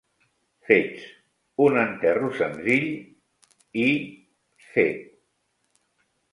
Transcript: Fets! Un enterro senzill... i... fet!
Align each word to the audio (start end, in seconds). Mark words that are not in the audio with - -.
Fets! 0.69 1.03
Un 1.65 1.77
enterro 1.83 2.31
senzill... 2.39 2.89
i... 3.85 3.87
fet! 4.73 5.09